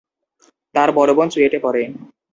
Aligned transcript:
তার 0.75 0.89
বড় 0.97 1.11
বোন 1.17 1.27
চুয়েটে 1.33 1.59
পড়ে। 1.65 1.81